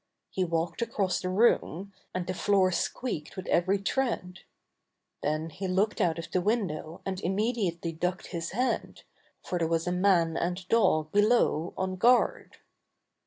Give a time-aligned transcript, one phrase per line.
[0.31, 4.39] He walked across the room, and the floor squeaked with every tread.
[5.21, 9.03] Then he looked out of the window and immediately ducked his head,
[9.43, 12.57] for there was a man and dog below on guard.